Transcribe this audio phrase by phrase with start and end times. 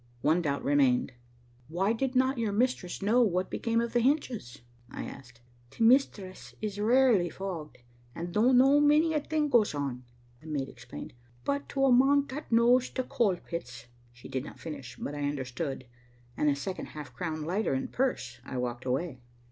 [0.23, 1.11] One doubt remained.
[1.67, 5.41] "Why did not your mistress know what became of the hinges?" I asked.
[5.69, 7.77] "T' mistress is rarely fogged,
[8.15, 10.03] and doan't know many a thing goes on,"
[10.39, 11.13] the maid explained.
[11.45, 15.25] "But to a man thot knows t' Coal pits" She did not finish, but I
[15.29, 15.85] understood,
[16.35, 19.19] and a second half crown lighter in purse, I walked away.